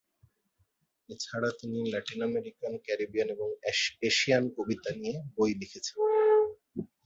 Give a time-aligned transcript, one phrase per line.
[1.09, 3.47] এছাড়া তিনি Latin American, Caribbean এবং
[4.01, 5.95] এশিয়ান কবিতা নিয়ে বই লিখেছেন।